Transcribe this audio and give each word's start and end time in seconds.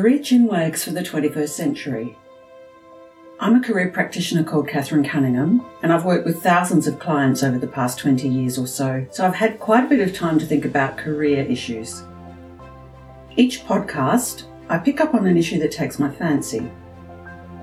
Career 0.00 0.18
Chinwags 0.18 0.82
for 0.82 0.92
the 0.92 1.02
21st 1.02 1.50
Century. 1.50 2.16
I'm 3.38 3.56
a 3.56 3.60
career 3.60 3.90
practitioner 3.90 4.42
called 4.42 4.66
Catherine 4.66 5.04
Cunningham, 5.04 5.62
and 5.82 5.92
I've 5.92 6.06
worked 6.06 6.24
with 6.24 6.42
thousands 6.42 6.86
of 6.86 6.98
clients 6.98 7.42
over 7.42 7.58
the 7.58 7.66
past 7.66 7.98
20 7.98 8.26
years 8.26 8.56
or 8.56 8.66
so, 8.66 9.06
so 9.10 9.26
I've 9.26 9.34
had 9.34 9.60
quite 9.60 9.84
a 9.84 9.88
bit 9.88 10.00
of 10.00 10.16
time 10.16 10.38
to 10.38 10.46
think 10.46 10.64
about 10.64 10.96
career 10.96 11.44
issues. 11.44 12.02
Each 13.36 13.62
podcast, 13.66 14.44
I 14.70 14.78
pick 14.78 15.02
up 15.02 15.12
on 15.12 15.26
an 15.26 15.36
issue 15.36 15.58
that 15.58 15.70
takes 15.70 15.98
my 15.98 16.10
fancy. 16.10 16.70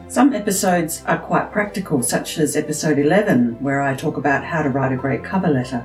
Some 0.08 0.32
episodes 0.34 1.02
are 1.08 1.18
quite 1.18 1.52
practical, 1.52 2.04
such 2.04 2.38
as 2.38 2.56
episode 2.56 3.00
11, 3.00 3.64
where 3.64 3.82
I 3.82 3.96
talk 3.96 4.18
about 4.18 4.44
how 4.44 4.62
to 4.62 4.70
write 4.70 4.92
a 4.92 4.96
great 4.96 5.24
cover 5.24 5.50
letter. 5.50 5.84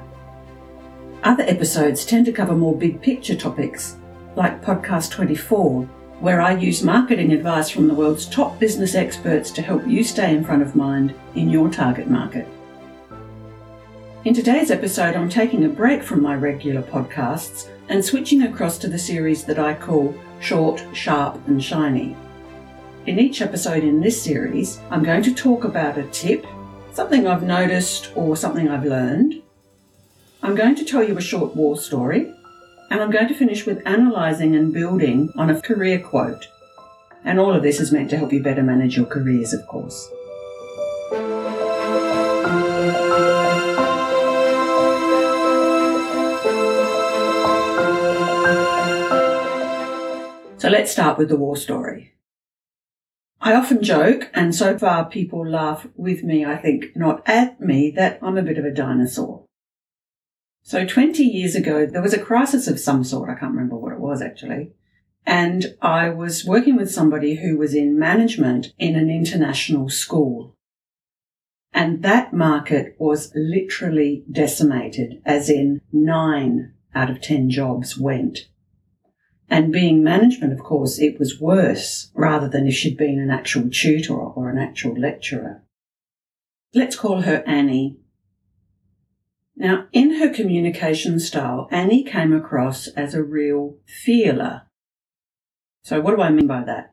Other 1.22 1.44
episodes 1.44 2.04
tend 2.04 2.26
to 2.26 2.32
cover 2.32 2.54
more 2.54 2.76
big 2.76 3.00
picture 3.00 3.36
topics, 3.36 3.96
like 4.36 4.62
podcast 4.62 5.12
24, 5.12 5.88
where 6.22 6.40
I 6.40 6.54
use 6.54 6.84
marketing 6.84 7.32
advice 7.32 7.68
from 7.68 7.88
the 7.88 7.94
world's 7.94 8.26
top 8.26 8.56
business 8.60 8.94
experts 8.94 9.50
to 9.50 9.60
help 9.60 9.84
you 9.88 10.04
stay 10.04 10.32
in 10.32 10.44
front 10.44 10.62
of 10.62 10.76
mind 10.76 11.12
in 11.34 11.50
your 11.50 11.68
target 11.68 12.08
market. 12.08 12.46
In 14.24 14.32
today's 14.32 14.70
episode, 14.70 15.16
I'm 15.16 15.28
taking 15.28 15.64
a 15.64 15.68
break 15.68 16.00
from 16.00 16.22
my 16.22 16.36
regular 16.36 16.82
podcasts 16.82 17.68
and 17.88 18.04
switching 18.04 18.44
across 18.44 18.78
to 18.78 18.88
the 18.88 19.00
series 19.00 19.44
that 19.46 19.58
I 19.58 19.74
call 19.74 20.14
Short, 20.38 20.86
Sharp, 20.92 21.44
and 21.48 21.62
Shiny. 21.62 22.16
In 23.06 23.18
each 23.18 23.42
episode 23.42 23.82
in 23.82 24.00
this 24.00 24.22
series, 24.22 24.78
I'm 24.92 25.02
going 25.02 25.24
to 25.24 25.34
talk 25.34 25.64
about 25.64 25.98
a 25.98 26.04
tip, 26.04 26.46
something 26.92 27.26
I've 27.26 27.42
noticed, 27.42 28.12
or 28.14 28.36
something 28.36 28.68
I've 28.68 28.86
learned. 28.86 29.42
I'm 30.40 30.54
going 30.54 30.76
to 30.76 30.84
tell 30.84 31.02
you 31.02 31.18
a 31.18 31.20
short 31.20 31.56
war 31.56 31.76
story, 31.76 32.32
and 32.92 33.00
I'm 33.00 33.10
going 33.10 33.28
to 33.28 33.34
finish 33.34 33.64
with 33.64 33.80
analysing 33.86 34.54
and 34.54 34.70
building 34.70 35.32
on 35.34 35.48
a 35.48 35.58
career 35.62 35.98
quote. 35.98 36.48
And 37.24 37.40
all 37.40 37.54
of 37.54 37.62
this 37.62 37.80
is 37.80 37.90
meant 37.90 38.10
to 38.10 38.18
help 38.18 38.34
you 38.34 38.42
better 38.42 38.62
manage 38.62 38.98
your 38.98 39.06
careers, 39.06 39.54
of 39.54 39.66
course. 39.66 40.10
So 50.58 50.68
let's 50.68 50.92
start 50.92 51.16
with 51.16 51.30
the 51.30 51.36
war 51.36 51.56
story. 51.56 52.12
I 53.40 53.54
often 53.54 53.82
joke, 53.82 54.28
and 54.34 54.54
so 54.54 54.76
far 54.76 55.06
people 55.06 55.48
laugh 55.48 55.86
with 55.96 56.22
me, 56.24 56.44
I 56.44 56.58
think, 56.58 56.94
not 56.94 57.26
at 57.26 57.58
me, 57.58 57.90
that 57.96 58.18
I'm 58.20 58.36
a 58.36 58.42
bit 58.42 58.58
of 58.58 58.66
a 58.66 58.70
dinosaur. 58.70 59.41
So 60.62 60.86
20 60.86 61.24
years 61.24 61.54
ago, 61.54 61.86
there 61.86 62.02
was 62.02 62.14
a 62.14 62.22
crisis 62.22 62.68
of 62.68 62.78
some 62.78 63.04
sort. 63.04 63.28
I 63.28 63.34
can't 63.34 63.52
remember 63.52 63.76
what 63.76 63.92
it 63.92 64.00
was 64.00 64.22
actually. 64.22 64.72
And 65.26 65.76
I 65.80 66.08
was 66.08 66.44
working 66.44 66.76
with 66.76 66.90
somebody 66.90 67.36
who 67.36 67.56
was 67.56 67.74
in 67.74 67.98
management 67.98 68.72
in 68.78 68.96
an 68.96 69.10
international 69.10 69.88
school. 69.88 70.56
And 71.72 72.02
that 72.02 72.32
market 72.32 72.96
was 72.98 73.32
literally 73.34 74.24
decimated, 74.30 75.22
as 75.24 75.48
in 75.48 75.80
nine 75.92 76.74
out 76.94 77.10
of 77.10 77.20
10 77.20 77.50
jobs 77.50 77.98
went. 77.98 78.48
And 79.48 79.72
being 79.72 80.02
management, 80.02 80.52
of 80.52 80.60
course, 80.60 80.98
it 80.98 81.18
was 81.18 81.40
worse 81.40 82.10
rather 82.14 82.48
than 82.48 82.66
if 82.66 82.74
she'd 82.74 82.96
been 82.96 83.18
an 83.18 83.30
actual 83.30 83.68
tutor 83.70 84.14
or 84.14 84.50
an 84.50 84.58
actual 84.58 84.98
lecturer. 84.98 85.62
Let's 86.74 86.96
call 86.96 87.22
her 87.22 87.42
Annie. 87.46 87.98
Now, 89.62 89.86
in 89.92 90.16
her 90.16 90.28
communication 90.28 91.20
style, 91.20 91.68
Annie 91.70 92.02
came 92.02 92.32
across 92.32 92.88
as 92.88 93.14
a 93.14 93.22
real 93.22 93.76
feeler. 93.86 94.62
So, 95.84 96.00
what 96.00 96.16
do 96.16 96.20
I 96.20 96.30
mean 96.30 96.48
by 96.48 96.64
that? 96.64 96.92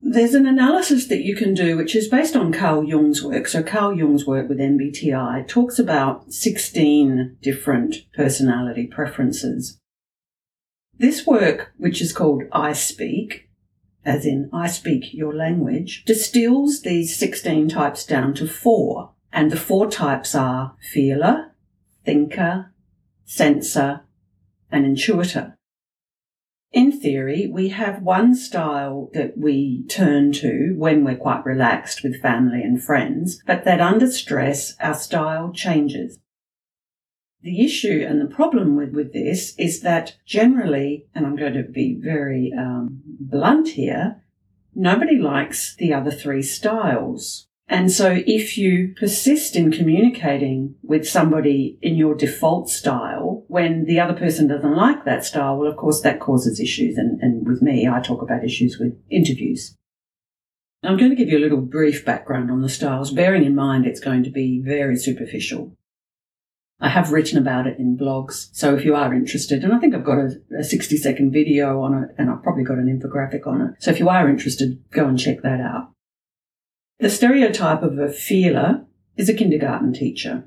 There's 0.00 0.34
an 0.34 0.48
analysis 0.48 1.06
that 1.06 1.22
you 1.22 1.36
can 1.36 1.54
do 1.54 1.76
which 1.76 1.94
is 1.94 2.08
based 2.08 2.34
on 2.34 2.52
Carl 2.52 2.82
Jung's 2.82 3.22
work. 3.22 3.46
So, 3.46 3.62
Carl 3.62 3.96
Jung's 3.96 4.26
work 4.26 4.48
with 4.48 4.58
MBTI 4.58 5.46
talks 5.46 5.78
about 5.78 6.32
16 6.32 7.36
different 7.40 7.94
personality 8.12 8.88
preferences. 8.88 9.78
This 10.98 11.24
work, 11.28 11.74
which 11.76 12.02
is 12.02 12.12
called 12.12 12.42
I 12.50 12.72
Speak, 12.72 13.48
as 14.04 14.26
in 14.26 14.50
I 14.52 14.66
speak 14.66 15.14
your 15.14 15.32
language, 15.32 16.04
distills 16.06 16.82
these 16.82 17.16
16 17.16 17.68
types 17.68 18.04
down 18.04 18.34
to 18.34 18.48
four. 18.48 19.12
And 19.32 19.50
the 19.50 19.56
four 19.56 19.88
types 19.88 20.34
are 20.34 20.76
feeler, 20.92 21.51
thinker, 22.04 22.72
sensor, 23.24 24.02
and 24.70 24.84
intuitor. 24.84 25.54
In 26.72 26.90
theory, 26.90 27.46
we 27.46 27.68
have 27.68 28.02
one 28.02 28.34
style 28.34 29.10
that 29.12 29.36
we 29.36 29.84
turn 29.88 30.32
to 30.32 30.74
when 30.78 31.04
we're 31.04 31.16
quite 31.16 31.44
relaxed 31.44 32.02
with 32.02 32.22
family 32.22 32.62
and 32.62 32.82
friends, 32.82 33.42
but 33.46 33.64
that 33.64 33.80
under 33.80 34.10
stress, 34.10 34.74
our 34.80 34.94
style 34.94 35.52
changes. 35.52 36.18
The 37.42 37.62
issue 37.62 38.06
and 38.08 38.20
the 38.20 38.34
problem 38.34 38.76
with, 38.76 38.94
with 38.94 39.12
this 39.12 39.54
is 39.58 39.80
that 39.80 40.16
generally, 40.24 41.06
and 41.14 41.26
I'm 41.26 41.36
going 41.36 41.54
to 41.54 41.64
be 41.64 41.98
very 42.00 42.52
um, 42.56 43.02
blunt 43.04 43.70
here, 43.70 44.22
nobody 44.74 45.18
likes 45.18 45.76
the 45.76 45.92
other 45.92 46.10
three 46.10 46.42
styles. 46.42 47.48
And 47.68 47.90
so 47.90 48.22
if 48.26 48.58
you 48.58 48.94
persist 48.98 49.56
in 49.56 49.72
communicating 49.72 50.74
with 50.82 51.08
somebody 51.08 51.78
in 51.80 51.94
your 51.94 52.14
default 52.14 52.68
style, 52.68 53.44
when 53.48 53.84
the 53.84 53.98
other 53.98 54.14
person 54.14 54.46
doesn't 54.46 54.76
like 54.76 55.04
that 55.04 55.24
style, 55.24 55.56
well, 55.56 55.70
of 55.70 55.76
course, 55.76 56.00
that 56.02 56.20
causes 56.20 56.60
issues. 56.60 56.98
And, 56.98 57.20
and 57.20 57.46
with 57.46 57.62
me, 57.62 57.88
I 57.88 58.00
talk 58.00 58.20
about 58.20 58.44
issues 58.44 58.78
with 58.78 59.00
interviews. 59.10 59.74
I'm 60.84 60.96
going 60.96 61.10
to 61.10 61.16
give 61.16 61.28
you 61.28 61.38
a 61.38 61.40
little 61.40 61.60
brief 61.60 62.04
background 62.04 62.50
on 62.50 62.60
the 62.60 62.68
styles, 62.68 63.12
bearing 63.12 63.44
in 63.44 63.54
mind 63.54 63.86
it's 63.86 64.00
going 64.00 64.24
to 64.24 64.30
be 64.30 64.60
very 64.64 64.96
superficial. 64.96 65.76
I 66.80 66.88
have 66.88 67.12
written 67.12 67.38
about 67.38 67.68
it 67.68 67.78
in 67.78 67.96
blogs, 67.96 68.48
so 68.52 68.74
if 68.74 68.84
you 68.84 68.96
are 68.96 69.14
interested, 69.14 69.62
and 69.62 69.72
I 69.72 69.78
think 69.78 69.94
I've 69.94 70.04
got 70.04 70.18
a, 70.18 70.30
a 70.58 70.64
60 70.64 70.96
second 70.96 71.30
video 71.30 71.80
on 71.80 72.02
it, 72.02 72.10
and 72.18 72.28
I've 72.28 72.42
probably 72.42 72.64
got 72.64 72.78
an 72.78 72.88
infographic 72.88 73.46
on 73.46 73.62
it. 73.62 73.74
So 73.78 73.92
if 73.92 74.00
you 74.00 74.08
are 74.08 74.28
interested, 74.28 74.82
go 74.90 75.06
and 75.06 75.16
check 75.16 75.42
that 75.42 75.60
out. 75.60 75.92
The 77.02 77.10
stereotype 77.10 77.82
of 77.82 77.98
a 77.98 78.12
feeler 78.12 78.84
is 79.16 79.28
a 79.28 79.34
kindergarten 79.34 79.92
teacher. 79.92 80.44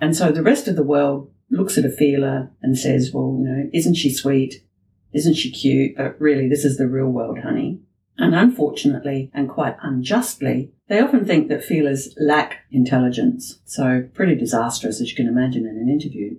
And 0.00 0.16
so 0.16 0.32
the 0.32 0.42
rest 0.42 0.68
of 0.68 0.74
the 0.74 0.82
world 0.82 1.30
looks 1.50 1.76
at 1.76 1.84
a 1.84 1.90
feeler 1.90 2.50
and 2.62 2.78
says, 2.78 3.10
well, 3.12 3.36
you 3.38 3.46
know, 3.46 3.70
isn't 3.74 3.96
she 3.96 4.10
sweet? 4.10 4.64
Isn't 5.12 5.34
she 5.34 5.50
cute? 5.50 5.98
But 5.98 6.18
really, 6.18 6.48
this 6.48 6.64
is 6.64 6.78
the 6.78 6.88
real 6.88 7.08
world, 7.08 7.40
honey. 7.40 7.78
And 8.16 8.34
unfortunately, 8.34 9.30
and 9.34 9.50
quite 9.50 9.76
unjustly, 9.82 10.72
they 10.88 10.98
often 10.98 11.26
think 11.26 11.50
that 11.50 11.62
feelers 11.62 12.14
lack 12.18 12.60
intelligence. 12.70 13.60
So 13.66 14.08
pretty 14.14 14.36
disastrous, 14.36 14.98
as 14.98 15.10
you 15.10 15.16
can 15.16 15.28
imagine 15.28 15.66
in 15.66 15.76
an 15.76 15.90
interview. 15.90 16.38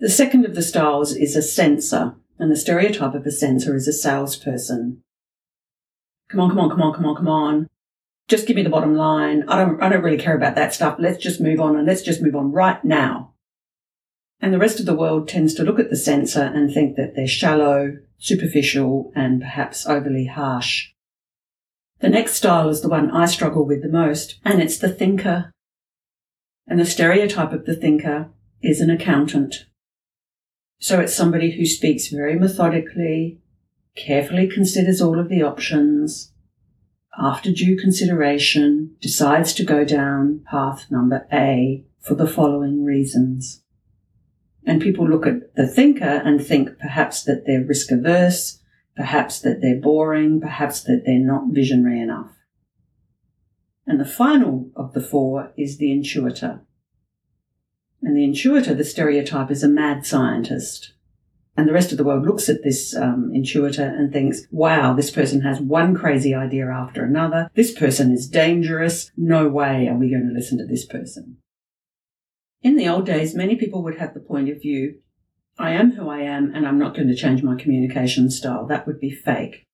The 0.00 0.10
second 0.10 0.44
of 0.44 0.56
the 0.56 0.62
styles 0.62 1.14
is 1.14 1.36
a 1.36 1.42
sensor, 1.42 2.16
and 2.36 2.50
the 2.50 2.56
stereotype 2.56 3.14
of 3.14 3.24
a 3.26 3.30
sensor 3.30 3.76
is 3.76 3.86
a 3.86 3.92
salesperson. 3.92 5.02
Come 6.28 6.40
on, 6.40 6.48
come 6.50 6.58
on, 6.58 6.70
come 6.70 6.82
on, 6.82 6.94
come 6.94 7.06
on, 7.06 7.14
come 7.14 7.28
on 7.28 7.68
just 8.28 8.46
give 8.46 8.56
me 8.56 8.62
the 8.62 8.70
bottom 8.70 8.94
line. 8.94 9.44
I 9.48 9.56
don't, 9.56 9.82
I 9.82 9.88
don't 9.88 10.02
really 10.02 10.18
care 10.18 10.36
about 10.36 10.54
that 10.54 10.74
stuff. 10.74 10.96
Let's 10.98 11.22
just 11.22 11.40
move 11.40 11.60
on 11.60 11.76
and 11.76 11.86
let's 11.86 12.02
just 12.02 12.22
move 12.22 12.34
on 12.34 12.52
right 12.52 12.82
now. 12.84 13.34
And 14.40 14.52
the 14.52 14.58
rest 14.58 14.80
of 14.80 14.86
the 14.86 14.96
world 14.96 15.28
tends 15.28 15.54
to 15.54 15.62
look 15.62 15.78
at 15.78 15.90
the 15.90 15.96
sensor 15.96 16.42
and 16.42 16.72
think 16.72 16.96
that 16.96 17.14
they're 17.14 17.28
shallow, 17.28 17.98
superficial, 18.18 19.12
and 19.14 19.40
perhaps 19.40 19.86
overly 19.86 20.26
harsh. 20.26 20.88
The 22.00 22.08
next 22.08 22.34
style 22.34 22.68
is 22.68 22.80
the 22.80 22.88
one 22.88 23.12
I 23.12 23.26
struggle 23.26 23.64
with 23.64 23.82
the 23.82 23.88
most, 23.88 24.40
and 24.44 24.60
it's 24.60 24.78
the 24.78 24.88
thinker. 24.88 25.52
And 26.66 26.80
the 26.80 26.84
stereotype 26.84 27.52
of 27.52 27.66
the 27.66 27.76
thinker 27.76 28.30
is 28.60 28.80
an 28.80 28.90
accountant. 28.90 29.66
So 30.80 30.98
it's 30.98 31.14
somebody 31.14 31.52
who 31.52 31.64
speaks 31.64 32.08
very 32.08 32.36
methodically, 32.36 33.38
carefully 33.96 34.48
considers 34.48 35.00
all 35.00 35.20
of 35.20 35.28
the 35.28 35.42
options, 35.42 36.31
after 37.18 37.52
due 37.52 37.76
consideration, 37.76 38.96
decides 39.00 39.52
to 39.54 39.64
go 39.64 39.84
down 39.84 40.44
path 40.50 40.86
number 40.90 41.26
A 41.32 41.84
for 42.00 42.14
the 42.14 42.26
following 42.26 42.84
reasons. 42.84 43.62
And 44.64 44.80
people 44.80 45.08
look 45.08 45.26
at 45.26 45.54
the 45.54 45.66
thinker 45.66 46.04
and 46.04 46.44
think 46.44 46.78
perhaps 46.78 47.22
that 47.24 47.44
they're 47.46 47.64
risk 47.64 47.90
averse, 47.90 48.60
perhaps 48.96 49.40
that 49.40 49.60
they're 49.60 49.80
boring, 49.80 50.40
perhaps 50.40 50.82
that 50.84 51.02
they're 51.04 51.18
not 51.18 51.52
visionary 51.52 52.00
enough. 52.00 52.30
And 53.86 54.00
the 54.00 54.04
final 54.04 54.70
of 54.76 54.92
the 54.92 55.00
four 55.00 55.52
is 55.56 55.78
the 55.78 55.90
intuitor. 55.90 56.60
And 58.00 58.16
the 58.16 58.26
intuitor, 58.26 58.76
the 58.76 58.84
stereotype, 58.84 59.50
is 59.50 59.62
a 59.62 59.68
mad 59.68 60.06
scientist. 60.06 60.92
And 61.56 61.68
the 61.68 61.72
rest 61.72 61.92
of 61.92 61.98
the 61.98 62.04
world 62.04 62.24
looks 62.24 62.48
at 62.48 62.62
this 62.62 62.96
um, 62.96 63.30
intuitor 63.34 63.86
and 63.86 64.10
thinks, 64.10 64.46
wow, 64.50 64.94
this 64.94 65.10
person 65.10 65.42
has 65.42 65.60
one 65.60 65.94
crazy 65.94 66.34
idea 66.34 66.66
after 66.68 67.04
another. 67.04 67.50
This 67.54 67.72
person 67.72 68.10
is 68.10 68.26
dangerous. 68.26 69.10
No 69.16 69.48
way 69.48 69.86
are 69.88 69.96
we 69.96 70.10
going 70.10 70.26
to 70.26 70.34
listen 70.34 70.56
to 70.58 70.66
this 70.66 70.86
person. 70.86 71.36
In 72.62 72.76
the 72.76 72.88
old 72.88 73.04
days, 73.04 73.34
many 73.34 73.56
people 73.56 73.82
would 73.82 73.98
have 73.98 74.14
the 74.14 74.20
point 74.20 74.48
of 74.48 74.62
view, 74.62 75.00
I 75.58 75.72
am 75.72 75.92
who 75.92 76.08
I 76.08 76.20
am 76.20 76.54
and 76.54 76.66
I'm 76.66 76.78
not 76.78 76.94
going 76.94 77.08
to 77.08 77.14
change 77.14 77.42
my 77.42 77.56
communication 77.56 78.30
style. 78.30 78.66
That 78.66 78.86
would 78.86 79.00
be 79.00 79.10
fake. 79.10 79.66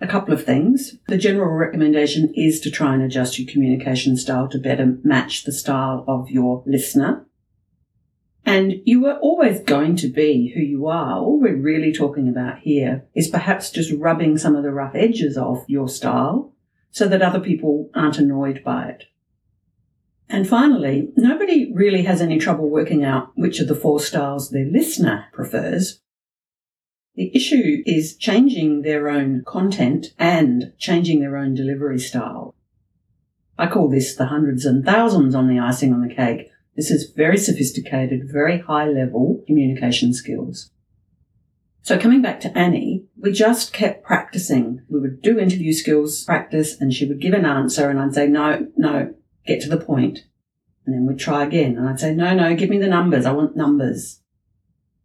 A 0.00 0.06
couple 0.06 0.34
of 0.34 0.44
things. 0.44 0.96
The 1.08 1.18
general 1.18 1.52
recommendation 1.52 2.32
is 2.34 2.60
to 2.60 2.70
try 2.70 2.94
and 2.94 3.02
adjust 3.02 3.38
your 3.38 3.50
communication 3.50 4.16
style 4.16 4.48
to 4.48 4.58
better 4.58 4.98
match 5.04 5.44
the 5.44 5.52
style 5.52 6.04
of 6.08 6.30
your 6.30 6.62
listener. 6.66 7.26
And 8.46 8.74
you 8.84 9.06
are 9.06 9.18
always 9.18 9.60
going 9.60 9.96
to 9.96 10.08
be 10.08 10.52
who 10.54 10.60
you 10.60 10.86
are. 10.86 11.18
All 11.18 11.40
we're 11.40 11.56
really 11.56 11.92
talking 11.92 12.28
about 12.28 12.58
here 12.58 13.06
is 13.14 13.28
perhaps 13.28 13.70
just 13.70 13.92
rubbing 13.92 14.36
some 14.36 14.54
of 14.54 14.62
the 14.62 14.70
rough 14.70 14.94
edges 14.94 15.38
off 15.38 15.64
your 15.66 15.88
style 15.88 16.52
so 16.90 17.08
that 17.08 17.22
other 17.22 17.40
people 17.40 17.90
aren't 17.94 18.18
annoyed 18.18 18.62
by 18.62 18.84
it. 18.84 19.04
And 20.28 20.48
finally, 20.48 21.10
nobody 21.16 21.72
really 21.72 22.02
has 22.02 22.20
any 22.20 22.38
trouble 22.38 22.68
working 22.68 23.04
out 23.04 23.32
which 23.34 23.60
of 23.60 23.68
the 23.68 23.74
four 23.74 24.00
styles 24.00 24.50
their 24.50 24.66
listener 24.66 25.26
prefers. 25.32 26.00
The 27.14 27.34
issue 27.34 27.82
is 27.86 28.16
changing 28.16 28.82
their 28.82 29.08
own 29.08 29.42
content 29.46 30.08
and 30.18 30.72
changing 30.78 31.20
their 31.20 31.36
own 31.36 31.54
delivery 31.54 31.98
style. 31.98 32.54
I 33.56 33.68
call 33.68 33.88
this 33.88 34.16
the 34.16 34.26
hundreds 34.26 34.64
and 34.64 34.84
thousands 34.84 35.34
on 35.34 35.46
the 35.46 35.60
icing 35.60 35.92
on 35.92 36.06
the 36.06 36.12
cake. 36.12 36.50
This 36.76 36.90
is 36.90 37.12
very 37.14 37.38
sophisticated, 37.38 38.30
very 38.32 38.58
high 38.58 38.86
level 38.86 39.42
communication 39.46 40.12
skills. 40.12 40.70
So 41.82 41.98
coming 41.98 42.22
back 42.22 42.40
to 42.40 42.58
Annie, 42.58 43.04
we 43.16 43.30
just 43.30 43.74
kept 43.74 44.04
practicing. 44.04 44.80
We 44.88 45.00
would 45.00 45.20
do 45.20 45.38
interview 45.38 45.72
skills 45.72 46.24
practice 46.24 46.80
and 46.80 46.94
she 46.94 47.06
would 47.06 47.20
give 47.20 47.34
an 47.34 47.44
answer 47.44 47.90
and 47.90 48.00
I'd 48.00 48.14
say, 48.14 48.26
no, 48.26 48.68
no, 48.76 49.14
get 49.46 49.60
to 49.62 49.68
the 49.68 49.76
point. 49.76 50.20
And 50.86 50.94
then 50.94 51.06
we'd 51.06 51.18
try 51.18 51.44
again. 51.44 51.76
And 51.76 51.88
I'd 51.88 52.00
say, 52.00 52.14
no, 52.14 52.34
no, 52.34 52.54
give 52.54 52.70
me 52.70 52.78
the 52.78 52.86
numbers. 52.86 53.26
I 53.26 53.32
want 53.32 53.54
numbers. 53.54 54.20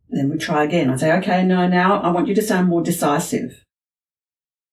And 0.09 0.19
then 0.19 0.29
we'd 0.29 0.39
try 0.39 0.63
again. 0.63 0.89
I'd 0.89 1.01
say, 1.01 1.11
okay, 1.17 1.43
no, 1.43 1.67
now 1.67 2.01
I 2.01 2.11
want 2.11 2.27
you 2.27 2.35
to 2.35 2.41
sound 2.41 2.69
more 2.69 2.81
decisive. 2.81 3.65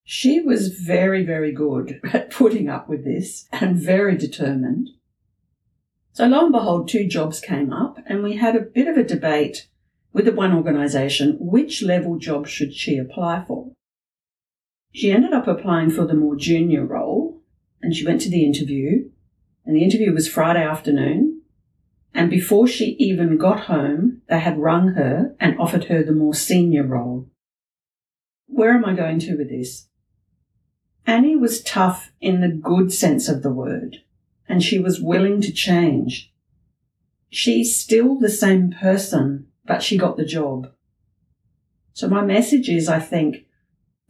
She 0.05 0.41
was 0.41 0.69
very, 0.69 1.25
very 1.25 1.53
good 1.53 2.01
at 2.13 2.31
putting 2.31 2.69
up 2.69 2.89
with 2.89 3.05
this 3.05 3.49
and 3.53 3.77
very 3.77 4.17
determined. 4.17 4.91
So 6.17 6.25
lo 6.27 6.45
and 6.45 6.53
behold, 6.53 6.89
two 6.89 7.07
jobs 7.07 7.41
came 7.41 7.75
up 7.75 7.99
and 8.07 8.23
we 8.23 8.37
had 8.37 8.57
a 8.57 8.61
bit 8.61 8.89
of 8.89 8.97
a 8.97 9.05
debate 9.05 9.69
with 10.15 10.25
the 10.25 10.33
one 10.33 10.55
organisation, 10.55 11.37
which 11.39 11.83
level 11.83 12.17
job 12.17 12.47
should 12.47 12.73
she 12.73 12.97
apply 12.97 13.45
for? 13.47 13.73
She 14.95 15.13
ended 15.13 15.35
up 15.35 15.47
applying 15.47 15.91
for 15.91 16.07
the 16.07 16.15
more 16.15 16.35
junior 16.35 16.87
role 16.87 17.43
and 17.83 17.95
she 17.95 18.07
went 18.07 18.23
to 18.23 18.31
the 18.31 18.47
interview 18.47 19.11
and 19.67 19.77
the 19.77 19.85
interview 19.85 20.11
was 20.15 20.27
Friday 20.27 20.65
afternoon. 20.65 21.43
And 22.15 22.31
before 22.31 22.67
she 22.67 22.97
even 22.99 23.37
got 23.37 23.65
home, 23.67 24.23
they 24.31 24.41
had 24.41 24.57
rung 24.57 24.95
her 24.95 25.37
and 25.39 25.61
offered 25.61 25.85
her 25.85 26.03
the 26.03 26.13
more 26.13 26.33
senior 26.33 26.85
role. 26.85 27.29
Where 28.47 28.71
am 28.71 28.87
I 28.87 28.95
going 28.95 29.19
to 29.19 29.37
with 29.37 29.51
this? 29.51 29.89
Annie 31.05 31.37
was 31.37 31.63
tough 31.63 32.11
in 32.23 32.41
the 32.41 32.49
good 32.49 32.91
sense 32.91 33.29
of 33.29 33.43
the 33.43 33.53
word, 33.53 33.99
and 34.49 34.63
she 34.63 34.79
was 34.79 35.01
willing 35.01 35.41
to 35.43 35.53
change. 35.53 36.33
She's 37.31 37.79
still 37.79 38.19
the 38.19 38.31
same 38.31 38.71
person, 38.71 39.49
but 39.65 39.83
she 39.83 39.99
got 39.99 40.17
the 40.17 40.25
job. 40.25 40.73
So 41.93 42.09
my 42.09 42.25
message 42.25 42.69
is, 42.69 42.89
I 42.89 43.01
think, 43.01 43.47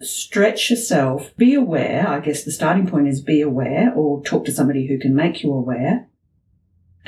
stretch 0.01 0.71
yourself, 0.71 1.35
be 1.37 1.55
aware. 1.55 2.07
I 2.07 2.21
guess 2.21 2.45
the 2.45 2.53
starting 2.53 2.87
point 2.87 3.09
is 3.09 3.21
be 3.21 3.41
aware 3.41 3.93
or 3.95 4.23
talk 4.23 4.45
to 4.47 4.53
somebody 4.53 4.87
who 4.87 4.99
can 4.99 5.15
make 5.15 5.43
you 5.43 5.53
aware. 5.53 6.09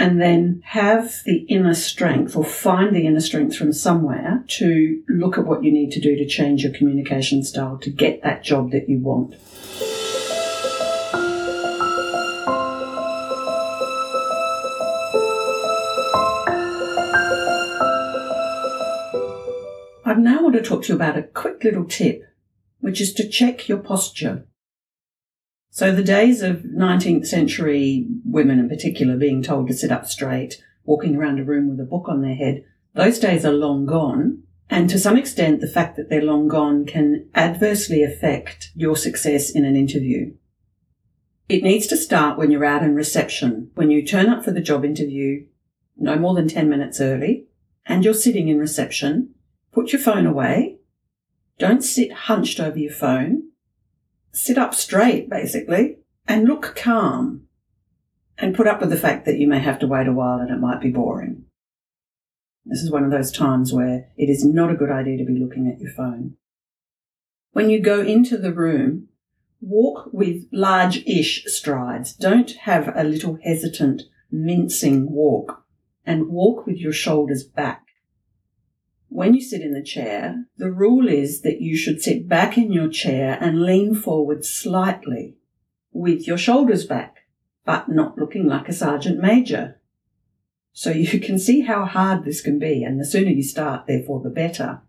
And 0.00 0.20
then 0.20 0.62
have 0.64 1.12
the 1.24 1.38
inner 1.48 1.74
strength 1.74 2.36
or 2.36 2.44
find 2.44 2.94
the 2.94 3.04
inner 3.04 3.20
strength 3.20 3.56
from 3.56 3.72
somewhere 3.72 4.44
to 4.46 5.02
look 5.08 5.36
at 5.36 5.44
what 5.44 5.64
you 5.64 5.72
need 5.72 5.90
to 5.90 6.00
do 6.00 6.14
to 6.14 6.24
change 6.24 6.62
your 6.62 6.72
communication 6.72 7.42
style 7.42 7.78
to 7.78 7.90
get 7.90 8.22
that 8.22 8.44
job 8.44 8.70
that 8.70 8.88
you 8.88 9.00
want. 9.00 9.34
I 20.08 20.14
now 20.14 20.42
want 20.42 20.54
to 20.54 20.62
talk 20.62 20.84
to 20.84 20.88
you 20.88 20.94
about 20.94 21.18
a 21.18 21.22
quick 21.22 21.62
little 21.62 21.84
tip 21.84 22.22
which 22.80 22.98
is 22.98 23.12
to 23.12 23.28
check 23.28 23.68
your 23.68 23.76
posture. 23.76 24.46
So 25.68 25.94
the 25.94 26.02
days 26.02 26.40
of 26.40 26.62
19th 26.62 27.26
century 27.26 28.06
women 28.24 28.58
in 28.58 28.70
particular 28.70 29.18
being 29.18 29.42
told 29.42 29.68
to 29.68 29.74
sit 29.74 29.92
up 29.92 30.06
straight, 30.06 30.62
walking 30.84 31.14
around 31.14 31.40
a 31.40 31.44
room 31.44 31.68
with 31.68 31.78
a 31.78 31.84
book 31.84 32.08
on 32.08 32.22
their 32.22 32.36
head, 32.36 32.64
those 32.94 33.18
days 33.18 33.44
are 33.44 33.52
long 33.52 33.84
gone. 33.84 34.44
And 34.70 34.88
to 34.88 34.98
some 34.98 35.18
extent, 35.18 35.60
the 35.60 35.66
fact 35.66 35.96
that 35.96 36.08
they're 36.08 36.22
long 36.22 36.48
gone 36.48 36.86
can 36.86 37.28
adversely 37.34 38.02
affect 38.02 38.70
your 38.74 38.96
success 38.96 39.50
in 39.50 39.66
an 39.66 39.76
interview. 39.76 40.32
It 41.50 41.62
needs 41.62 41.86
to 41.88 41.98
start 41.98 42.38
when 42.38 42.50
you're 42.50 42.64
out 42.64 42.82
in 42.82 42.94
reception, 42.94 43.72
when 43.74 43.90
you 43.90 44.06
turn 44.06 44.30
up 44.30 44.42
for 44.42 44.52
the 44.52 44.62
job 44.62 44.86
interview, 44.86 45.44
no 45.98 46.16
more 46.16 46.34
than 46.34 46.48
10 46.48 46.66
minutes 46.66 46.98
early, 46.98 47.48
and 47.84 48.06
you're 48.06 48.14
sitting 48.14 48.48
in 48.48 48.58
reception, 48.58 49.34
put 49.72 49.92
your 49.92 50.00
phone 50.00 50.26
away 50.26 50.78
don't 51.58 51.82
sit 51.82 52.12
hunched 52.12 52.60
over 52.60 52.78
your 52.78 52.92
phone. 52.92 53.50
Sit 54.32 54.58
up 54.58 54.74
straight, 54.74 55.28
basically, 55.28 55.98
and 56.26 56.46
look 56.46 56.76
calm. 56.76 57.48
And 58.38 58.54
put 58.54 58.68
up 58.68 58.80
with 58.80 58.90
the 58.90 58.96
fact 58.96 59.26
that 59.26 59.38
you 59.38 59.48
may 59.48 59.58
have 59.58 59.80
to 59.80 59.88
wait 59.88 60.06
a 60.06 60.12
while 60.12 60.38
and 60.38 60.50
it 60.50 60.60
might 60.60 60.80
be 60.80 60.90
boring. 60.90 61.44
This 62.64 62.80
is 62.80 62.92
one 62.92 63.02
of 63.02 63.10
those 63.10 63.32
times 63.32 63.72
where 63.72 64.06
it 64.16 64.26
is 64.26 64.44
not 64.44 64.70
a 64.70 64.76
good 64.76 64.90
idea 64.90 65.18
to 65.18 65.24
be 65.24 65.38
looking 65.38 65.66
at 65.68 65.80
your 65.80 65.90
phone. 65.90 66.36
When 67.50 67.68
you 67.68 67.80
go 67.80 68.00
into 68.00 68.36
the 68.36 68.52
room, 68.52 69.08
walk 69.60 70.10
with 70.12 70.44
large-ish 70.52 71.46
strides. 71.46 72.12
Don't 72.12 72.52
have 72.52 72.92
a 72.94 73.02
little 73.02 73.38
hesitant, 73.42 74.02
mincing 74.30 75.10
walk 75.10 75.64
and 76.06 76.28
walk 76.28 76.64
with 76.66 76.76
your 76.76 76.92
shoulders 76.92 77.42
back 77.42 77.87
when 79.08 79.34
you 79.34 79.40
sit 79.40 79.62
in 79.62 79.72
the 79.72 79.82
chair, 79.82 80.44
the 80.56 80.70
rule 80.70 81.08
is 81.08 81.40
that 81.42 81.60
you 81.60 81.76
should 81.76 82.02
sit 82.02 82.28
back 82.28 82.58
in 82.58 82.72
your 82.72 82.88
chair 82.88 83.38
and 83.40 83.62
lean 83.62 83.94
forward 83.94 84.44
slightly 84.44 85.36
with 85.92 86.26
your 86.26 86.38
shoulders 86.38 86.86
back, 86.86 87.26
but 87.64 87.88
not 87.88 88.18
looking 88.18 88.46
like 88.46 88.68
a 88.68 88.72
sergeant 88.72 89.20
major. 89.20 89.80
So 90.72 90.90
you 90.90 91.18
can 91.18 91.38
see 91.38 91.62
how 91.62 91.86
hard 91.86 92.24
this 92.24 92.40
can 92.40 92.58
be, 92.58 92.84
and 92.84 93.00
the 93.00 93.04
sooner 93.04 93.30
you 93.30 93.42
start, 93.42 93.86
therefore, 93.86 94.20
the 94.20 94.30
better. 94.30 94.82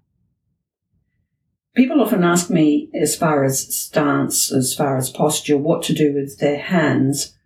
People 1.75 2.01
often 2.01 2.23
ask 2.23 2.49
me, 2.49 2.89
as 2.93 3.15
far 3.15 3.43
as 3.43 3.73
stance, 3.73 4.51
as 4.51 4.75
far 4.75 4.97
as 4.97 5.09
posture, 5.09 5.57
what 5.57 5.81
to 5.83 5.93
do 5.93 6.13
with 6.13 6.39
their 6.39 6.59
hands. 6.59 7.37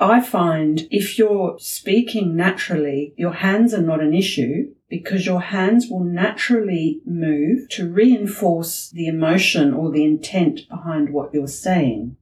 I 0.00 0.20
find 0.20 0.88
if 0.90 1.18
you're 1.18 1.56
speaking 1.58 2.34
naturally, 2.34 3.14
your 3.16 3.34
hands 3.34 3.74
are 3.74 3.82
not 3.82 4.02
an 4.02 4.14
issue 4.14 4.74
because 4.94 5.26
your 5.26 5.40
hands 5.40 5.88
will 5.90 6.04
naturally 6.04 7.00
move 7.04 7.68
to 7.68 7.90
reinforce 7.90 8.90
the 8.90 9.08
emotion 9.08 9.74
or 9.74 9.90
the 9.90 10.04
intent 10.04 10.60
behind 10.68 11.12
what 11.12 11.34
you're 11.34 11.48
saying. 11.48 12.16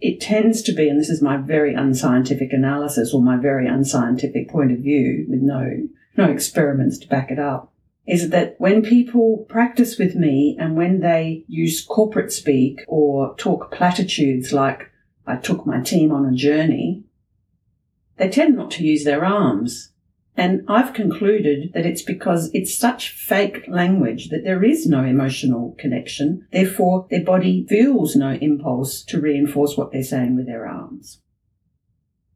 It 0.00 0.20
tends 0.20 0.62
to 0.62 0.72
be, 0.72 0.88
and 0.88 0.98
this 0.98 1.08
is 1.08 1.22
my 1.22 1.36
very 1.36 1.72
unscientific 1.72 2.52
analysis 2.52 3.14
or 3.14 3.22
my 3.22 3.36
very 3.36 3.68
unscientific 3.68 4.50
point 4.50 4.72
of 4.72 4.78
view 4.78 5.24
with 5.28 5.38
no, 5.40 5.88
no 6.16 6.24
experiments 6.28 6.98
to 6.98 7.06
back 7.06 7.30
it 7.30 7.38
up, 7.38 7.72
is 8.08 8.30
that 8.30 8.56
when 8.58 8.82
people 8.82 9.46
practice 9.48 9.98
with 9.98 10.16
me 10.16 10.56
and 10.58 10.76
when 10.76 10.98
they 10.98 11.44
use 11.46 11.86
corporate 11.86 12.32
speak 12.32 12.80
or 12.88 13.36
talk 13.36 13.70
platitudes 13.70 14.52
like, 14.52 14.90
I 15.28 15.36
took 15.36 15.64
my 15.64 15.80
team 15.80 16.10
on 16.10 16.26
a 16.26 16.36
journey, 16.36 17.04
they 18.16 18.28
tend 18.28 18.56
not 18.56 18.72
to 18.72 18.84
use 18.84 19.04
their 19.04 19.24
arms 19.24 19.91
and 20.36 20.64
I've 20.66 20.94
concluded 20.94 21.72
that 21.74 21.84
it's 21.84 22.02
because 22.02 22.50
it's 22.54 22.76
such 22.76 23.10
fake 23.10 23.64
language 23.68 24.30
that 24.30 24.44
there 24.44 24.64
is 24.64 24.86
no 24.86 25.04
emotional 25.04 25.76
connection. 25.78 26.46
Therefore, 26.50 27.06
their 27.10 27.24
body 27.24 27.66
feels 27.68 28.16
no 28.16 28.32
impulse 28.32 29.02
to 29.04 29.20
reinforce 29.20 29.76
what 29.76 29.92
they're 29.92 30.02
saying 30.02 30.36
with 30.36 30.46
their 30.46 30.66
arms. 30.66 31.20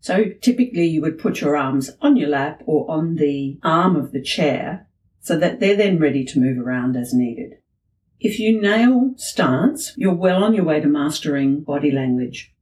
So 0.00 0.26
typically 0.41 0.87
you 0.87 1.00
would 1.00 1.19
put 1.19 1.41
your 1.41 1.57
arms 1.57 1.91
on 2.00 2.17
your 2.17 2.29
lap 2.29 2.62
or 2.67 2.88
on 2.91 3.17
the 3.17 3.59
arm 3.62 3.97
of 3.97 4.12
the 4.12 4.23
chair 4.23 4.87
so 5.21 5.37
that 5.38 5.59
they're 5.59 5.75
then 5.75 5.99
ready 5.99 6.25
to 6.26 6.38
move 6.38 6.59
around 6.59 6.97
as 6.97 7.15
needed. 7.15 7.55
If 8.21 8.38
you 8.38 8.61
nail 8.61 9.15
stance, 9.17 9.95
you're 9.97 10.15
well 10.15 10.45
on 10.45 10.55
your 10.55 10.65
way 10.65 10.81
to 10.81 10.87
mastering 10.87 11.62
body 11.62 11.91
language. 11.91 12.55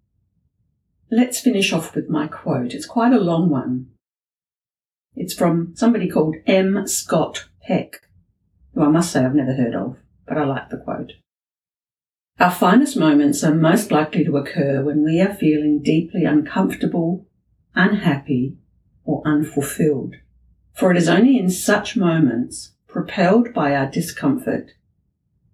Let's 1.11 1.41
finish 1.41 1.73
off 1.73 1.95
with 1.95 2.09
my 2.09 2.29
quote. 2.29 2.73
It's 2.73 2.87
quite 2.87 3.13
a 3.13 3.21
long 3.21 3.51
one, 3.51 3.89
it's 5.17 5.35
from 5.35 5.73
somebody 5.75 6.09
called 6.09 6.37
M. 6.47 6.87
Scott 6.87 7.49
Peck, 7.67 8.03
who 8.75 8.83
I 8.83 8.89
must 8.89 9.13
say 9.13 9.25
I've 9.25 9.35
never 9.35 9.55
heard 9.55 9.75
of, 9.75 9.97
but 10.27 10.39
I 10.39 10.45
like 10.45 10.71
the 10.71 10.79
quote. 10.79 11.13
Our 12.41 12.51
finest 12.51 12.97
moments 12.97 13.45
are 13.45 13.55
most 13.55 13.93
likely 13.93 14.25
to 14.25 14.37
occur 14.37 14.83
when 14.83 15.05
we 15.05 15.21
are 15.21 15.33
feeling 15.33 15.83
deeply 15.83 16.25
uncomfortable, 16.25 17.27
unhappy, 17.75 18.57
or 19.05 19.23
unfulfilled. 19.25 20.17
For 20.73 20.91
it 20.91 20.97
is 20.97 21.09
only 21.09 21.39
in 21.39 21.49
such 21.51 21.97
moments, 21.97 22.73
propelled 22.89 23.55
by 23.55 23.75
our 23.77 23.89
discomfort, 23.89 24.73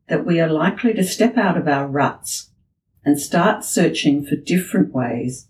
that 0.09 0.25
we 0.25 0.41
are 0.41 0.49
likely 0.49 0.95
to 0.95 1.05
step 1.05 1.37
out 1.37 1.59
of 1.59 1.69
our 1.69 1.87
ruts 1.87 2.51
and 3.05 3.21
start 3.21 3.65
searching 3.65 4.25
for 4.25 4.37
different 4.37 4.95
ways 4.95 5.49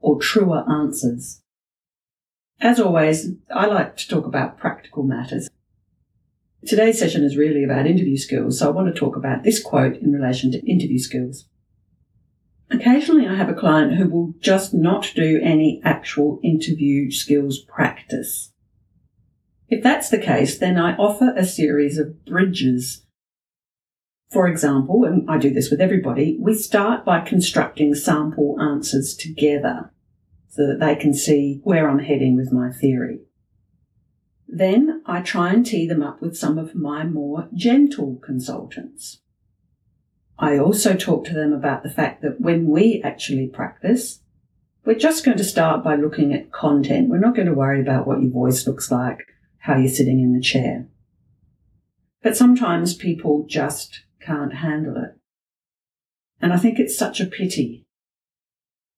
or 0.00 0.20
truer 0.20 0.64
answers. 0.68 1.41
As 2.62 2.78
always, 2.78 3.28
I 3.52 3.66
like 3.66 3.96
to 3.96 4.08
talk 4.08 4.24
about 4.24 4.56
practical 4.56 5.02
matters. 5.02 5.50
Today's 6.64 6.96
session 6.96 7.24
is 7.24 7.36
really 7.36 7.64
about 7.64 7.88
interview 7.88 8.16
skills, 8.16 8.60
so 8.60 8.68
I 8.68 8.70
want 8.70 8.86
to 8.86 8.98
talk 8.98 9.16
about 9.16 9.42
this 9.42 9.60
quote 9.60 9.96
in 9.96 10.12
relation 10.12 10.52
to 10.52 10.64
interview 10.64 11.00
skills. 11.00 11.48
Occasionally, 12.70 13.26
I 13.26 13.34
have 13.34 13.48
a 13.48 13.54
client 13.54 13.94
who 13.96 14.08
will 14.08 14.34
just 14.38 14.72
not 14.72 15.10
do 15.16 15.40
any 15.42 15.80
actual 15.82 16.38
interview 16.44 17.10
skills 17.10 17.58
practice. 17.58 18.52
If 19.68 19.82
that's 19.82 20.08
the 20.08 20.18
case, 20.18 20.56
then 20.56 20.78
I 20.78 20.94
offer 20.94 21.34
a 21.36 21.44
series 21.44 21.98
of 21.98 22.24
bridges. 22.24 23.04
For 24.30 24.46
example, 24.46 25.02
and 25.04 25.28
I 25.28 25.36
do 25.36 25.50
this 25.50 25.68
with 25.68 25.80
everybody, 25.80 26.38
we 26.40 26.54
start 26.54 27.04
by 27.04 27.22
constructing 27.22 27.96
sample 27.96 28.56
answers 28.60 29.16
together 29.16 29.90
so 30.52 30.66
that 30.66 30.80
they 30.80 30.94
can 30.94 31.14
see 31.14 31.60
where 31.64 31.88
I'm 31.88 32.00
heading 32.00 32.36
with 32.36 32.52
my 32.52 32.70
theory. 32.70 33.20
Then 34.46 35.02
I 35.06 35.22
try 35.22 35.50
and 35.50 35.64
tee 35.64 35.88
them 35.88 36.02
up 36.02 36.20
with 36.20 36.36
some 36.36 36.58
of 36.58 36.74
my 36.74 37.04
more 37.04 37.48
gentle 37.54 38.20
consultants. 38.22 39.22
I 40.38 40.58
also 40.58 40.94
talk 40.94 41.24
to 41.24 41.32
them 41.32 41.54
about 41.54 41.82
the 41.82 41.90
fact 41.90 42.20
that 42.20 42.38
when 42.38 42.66
we 42.66 43.00
actually 43.02 43.46
practice, 43.46 44.20
we're 44.84 44.98
just 44.98 45.24
going 45.24 45.38
to 45.38 45.44
start 45.44 45.82
by 45.82 45.96
looking 45.96 46.34
at 46.34 46.52
content. 46.52 47.08
We're 47.08 47.18
not 47.18 47.34
going 47.34 47.48
to 47.48 47.54
worry 47.54 47.80
about 47.80 48.06
what 48.06 48.20
your 48.20 48.30
voice 48.30 48.66
looks 48.66 48.90
like, 48.90 49.20
how 49.56 49.78
you're 49.78 49.88
sitting 49.88 50.20
in 50.20 50.34
the 50.34 50.40
chair. 50.42 50.86
But 52.22 52.36
sometimes 52.36 52.92
people 52.92 53.46
just 53.48 54.02
can't 54.20 54.52
handle 54.52 54.96
it. 54.98 55.18
And 56.42 56.52
I 56.52 56.58
think 56.58 56.78
it's 56.78 56.98
such 56.98 57.20
a 57.20 57.26
pity. 57.26 57.86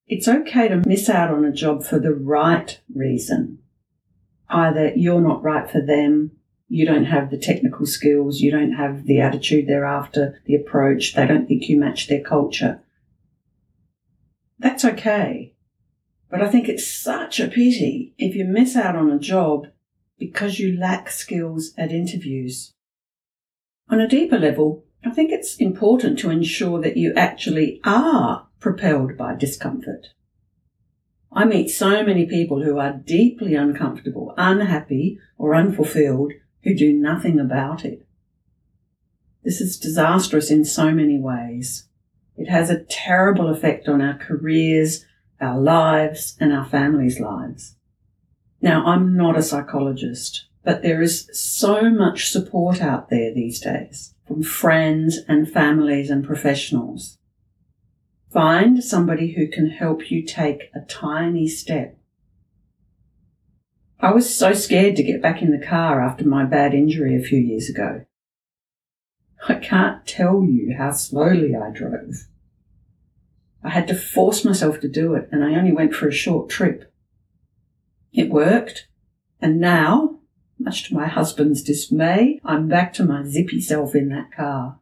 It's 0.07 0.29
okay 0.29 0.69
to 0.69 0.83
miss 0.87 1.09
out 1.09 1.31
on 1.31 1.45
a 1.45 1.53
job 1.53 1.85
for 1.85 1.99
the 1.99 2.13
right 2.13 2.79
reason 2.95 3.59
either 4.49 4.93
you're 4.95 5.21
not 5.21 5.43
right 5.43 5.69
for 5.69 5.81
them, 5.81 6.31
you 6.69 6.87
don't 6.87 7.07
have 7.07 7.31
the 7.31 7.39
technical 7.39 7.87
skills, 7.87 8.41
you 8.41 8.51
don't 8.51 8.73
have 8.73 9.05
the 9.05 9.21
attitude 9.21 9.67
they're 9.67 9.85
after, 9.85 10.41
the 10.47 10.55
approach, 10.55 11.15
they 11.15 11.27
don't 11.27 11.47
think 11.47 11.69
you 11.69 11.79
match 11.79 12.09
their 12.09 12.23
culture. 12.23 12.81
That's 14.59 14.85
okay. 14.85 15.55
But 16.31 16.43
I 16.43 16.51
think 16.51 16.69
it's 16.69 16.87
such 16.87 17.39
a 17.39 17.49
pity 17.49 18.15
if 18.19 18.35
you 18.35 18.45
miss 18.45 18.77
out 18.77 18.97
on 18.97 19.11
a 19.11 19.19
job 19.19 19.67
because 20.19 20.59
you 20.59 20.79
lack 20.79 21.11
skills 21.11 21.73
at 21.77 21.93
interviews. 21.93 22.73
On 23.89 24.01
a 24.01 24.09
deeper 24.09 24.39
level, 24.39 24.85
I 25.05 25.11
think 25.11 25.31
it's 25.31 25.57
important 25.57 26.19
to 26.21 26.31
ensure 26.31 26.81
that 26.81 26.97
you 26.97 27.13
actually 27.15 27.81
are 27.85 28.49
propelled 28.65 29.15
by 29.15 29.35
discomfort. 29.35 30.07
I 31.31 31.45
meet 31.45 31.69
so 31.69 32.03
many 32.03 32.25
people 32.25 32.63
who 32.63 32.79
are 32.79 32.95
deeply 32.95 33.55
uncomfortable, 33.55 34.33
unhappy, 34.39 35.19
or 35.37 35.55
unfulfilled 35.55 36.33
who 36.63 36.75
do 36.75 36.95
nothing 36.95 37.39
about 37.39 37.85
it. 37.85 38.07
This 39.45 39.61
is 39.61 39.79
disastrous 39.79 40.51
in 40.51 40.65
so 40.65 40.93
many 40.93 41.21
ways. 41.21 41.89
It 42.39 42.49
has 42.49 42.71
a 42.71 42.85
terrible 42.85 43.51
effect 43.51 43.87
on 43.87 44.01
our 44.01 44.17
careers, 44.17 45.05
our 45.43 45.61
lives, 45.61 46.35
and 46.41 46.51
our 46.51 46.65
families' 46.65 47.21
lives. 47.21 47.77
Now, 48.63 48.87
I'm 48.87 49.15
not 49.15 49.37
a 49.37 49.43
psychologist, 49.43 50.47
but 50.65 50.83
there 50.83 51.03
is 51.03 51.29
so 51.35 51.91
much 51.91 52.31
support 52.31 52.81
out 52.81 53.11
there 53.11 53.35
these 53.35 53.61
days 53.61 54.15
from 54.27 54.43
friends 54.43 55.19
and 55.29 55.53
families 55.53 56.09
and 56.09 56.25
professionals. 56.25 57.19
Find 58.35 58.83
somebody 58.83 59.35
who 59.35 59.47
can 59.47 59.71
help 59.71 60.11
you 60.11 60.25
take 60.25 60.65
a 60.75 60.81
tiny 60.81 61.47
step. 61.47 61.97
I 64.01 64.11
was 64.11 64.35
so 64.35 64.53
scared 64.53 64.97
to 64.97 65.05
get 65.05 65.23
back 65.23 65.41
in 65.41 65.53
the 65.53 65.65
car 65.65 66.03
after 66.03 66.27
my 66.27 66.45
bad 66.45 66.75
injury 66.75 67.15
a 67.17 67.23
few 67.23 67.39
years 67.39 67.69
ago. 67.69 68.05
I 69.49 69.55
can't 69.55 70.05
tell 70.05 70.43
you 70.43 70.75
how 70.77 70.91
slowly 70.91 71.55
I 71.55 71.71
drove. 71.71 72.27
I 73.63 73.69
had 73.69 73.87
to 73.87 73.95
force 73.95 74.45
myself 74.45 74.81
to 74.81 74.89
do 74.89 75.15
it, 75.15 75.29
and 75.31 75.45
I 75.45 75.55
only 75.55 75.73
went 75.73 75.95
for 75.95 76.09
a 76.09 76.13
short 76.13 76.51
trip. 76.51 76.93
It 78.13 78.31
worked, 78.31 78.89
and 79.41 79.61
now, 79.61 80.19
much 80.59 80.89
to 80.89 80.95
my 80.95 81.07
husband's 81.07 81.63
dismay, 81.63 82.41
I'm 82.45 82.67
back 82.67 82.95
to 82.95 83.05
my 83.05 83.23
zippy 83.23 83.61
self 83.61 83.95
in 83.95 84.09
that 84.09 84.33
car. 84.33 84.81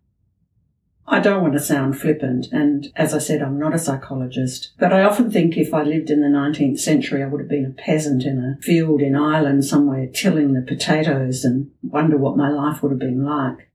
I 1.06 1.18
don't 1.18 1.42
want 1.42 1.54
to 1.54 1.60
sound 1.60 1.98
flippant, 2.00 2.46
and 2.52 2.92
as 2.94 3.12
I 3.12 3.18
said, 3.18 3.42
I'm 3.42 3.58
not 3.58 3.74
a 3.74 3.78
psychologist, 3.78 4.72
but 4.78 4.92
I 4.92 5.02
often 5.02 5.30
think 5.30 5.56
if 5.56 5.74
I 5.74 5.82
lived 5.82 6.10
in 6.10 6.20
the 6.20 6.28
19th 6.28 6.78
century, 6.78 7.22
I 7.22 7.26
would 7.26 7.40
have 7.40 7.50
been 7.50 7.66
a 7.66 7.82
peasant 7.82 8.22
in 8.24 8.38
a 8.38 8.62
field 8.62 9.02
in 9.02 9.16
Ireland 9.16 9.64
somewhere 9.64 10.06
tilling 10.06 10.52
the 10.52 10.62
potatoes 10.62 11.44
and 11.44 11.70
wonder 11.82 12.16
what 12.16 12.36
my 12.36 12.48
life 12.48 12.82
would 12.82 12.92
have 12.92 13.00
been 13.00 13.24
like. 13.24 13.68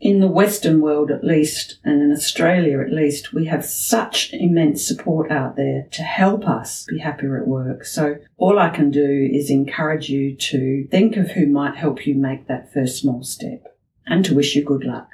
In 0.00 0.20
the 0.20 0.28
Western 0.28 0.80
world, 0.80 1.10
at 1.10 1.24
least, 1.24 1.78
and 1.82 2.02
in 2.02 2.12
Australia 2.12 2.80
at 2.80 2.92
least, 2.92 3.32
we 3.32 3.46
have 3.46 3.64
such 3.64 4.32
immense 4.32 4.86
support 4.86 5.30
out 5.30 5.56
there 5.56 5.86
to 5.90 6.02
help 6.02 6.46
us 6.46 6.84
be 6.88 6.98
happier 6.98 7.40
at 7.40 7.48
work. 7.48 7.84
So 7.84 8.16
all 8.36 8.58
I 8.58 8.70
can 8.70 8.90
do 8.90 9.28
is 9.32 9.50
encourage 9.50 10.08
you 10.08 10.36
to 10.36 10.86
think 10.90 11.16
of 11.16 11.32
who 11.32 11.46
might 11.46 11.76
help 11.76 12.06
you 12.06 12.14
make 12.14 12.46
that 12.46 12.72
first 12.72 13.00
small 13.00 13.24
step 13.24 13.76
and 14.06 14.24
to 14.24 14.34
wish 14.34 14.54
you 14.54 14.64
good 14.64 14.84
luck. 14.84 15.08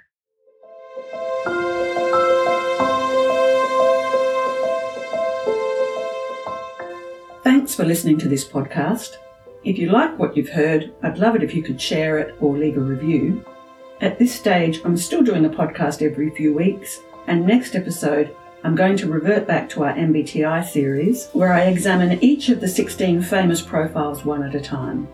Thanks 7.64 7.76
for 7.76 7.87
listening 7.87 8.18
to 8.18 8.28
this 8.28 8.47
podcast. 8.47 9.16
If 9.64 9.78
you 9.78 9.88
like 9.88 10.18
what 10.18 10.37
you've 10.37 10.50
heard, 10.50 10.92
I'd 11.02 11.16
love 11.16 11.35
it 11.35 11.42
if 11.42 11.54
you 11.54 11.62
could 11.62 11.80
share 11.80 12.18
it 12.18 12.35
or 12.38 12.59
leave 12.59 12.76
a 12.76 12.80
review. 12.80 13.42
At 14.02 14.18
this 14.18 14.35
stage, 14.35 14.83
I'm 14.85 14.99
still 14.99 15.23
doing 15.23 15.47
a 15.47 15.49
podcast 15.49 16.02
every 16.02 16.28
few 16.28 16.52
weeks, 16.52 17.00
and 17.26 17.47
next 17.47 17.75
episode, 17.75 18.37
I'm 18.64 18.75
going 18.75 18.99
to 18.99 19.11
revert 19.11 19.47
back 19.47 19.71
to 19.71 19.85
our 19.85 19.94
MBTI 19.94 20.62
series 20.62 21.30
where 21.33 21.54
I 21.54 21.62
examine 21.62 22.23
each 22.23 22.50
of 22.50 22.61
the 22.61 22.68
16 22.68 23.23
famous 23.23 23.62
profiles 23.62 24.26
one 24.26 24.42
at 24.42 24.54
a 24.54 24.61
time. 24.61 25.09